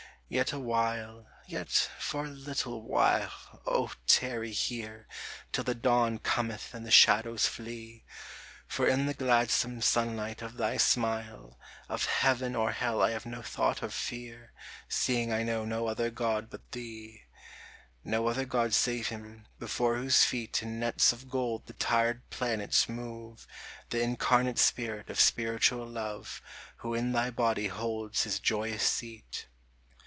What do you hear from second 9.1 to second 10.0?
gladsome